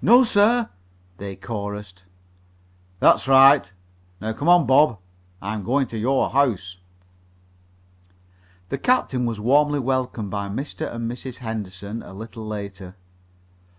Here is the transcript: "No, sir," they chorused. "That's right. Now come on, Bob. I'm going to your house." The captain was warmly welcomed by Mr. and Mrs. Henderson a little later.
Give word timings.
"No, 0.00 0.24
sir," 0.24 0.70
they 1.18 1.36
chorused. 1.36 2.04
"That's 2.98 3.28
right. 3.28 3.70
Now 4.22 4.32
come 4.32 4.48
on, 4.48 4.64
Bob. 4.64 4.98
I'm 5.42 5.62
going 5.64 5.86
to 5.88 5.98
your 5.98 6.30
house." 6.30 6.78
The 8.70 8.78
captain 8.78 9.26
was 9.26 9.38
warmly 9.38 9.78
welcomed 9.80 10.30
by 10.30 10.48
Mr. 10.48 10.90
and 10.90 11.10
Mrs. 11.10 11.40
Henderson 11.44 12.02
a 12.02 12.14
little 12.14 12.46
later. 12.46 12.96